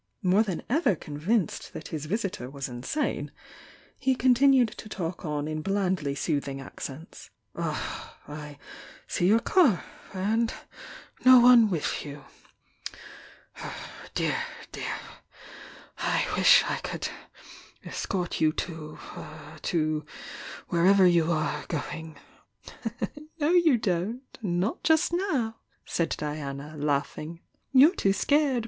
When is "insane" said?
2.67-3.29